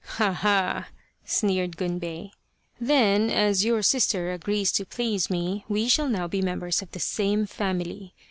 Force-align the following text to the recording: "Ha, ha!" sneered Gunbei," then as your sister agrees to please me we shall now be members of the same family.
"Ha, 0.17 0.33
ha!" 0.33 0.87
sneered 1.25 1.77
Gunbei," 1.77 2.31
then 2.91 3.29
as 3.29 3.63
your 3.63 3.83
sister 3.83 4.33
agrees 4.33 4.71
to 4.71 4.83
please 4.83 5.29
me 5.29 5.63
we 5.69 5.87
shall 5.87 6.09
now 6.09 6.27
be 6.27 6.41
members 6.41 6.81
of 6.81 6.89
the 6.89 6.99
same 6.99 7.45
family. 7.45 8.15